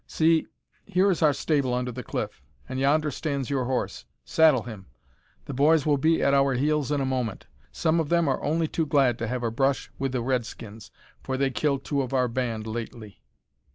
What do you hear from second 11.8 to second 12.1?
two